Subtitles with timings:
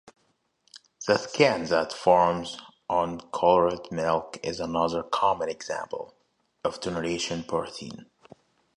[1.05, 2.57] The skin that forms
[2.89, 6.15] on curdled milk is another common example
[6.63, 8.07] of denatured protein.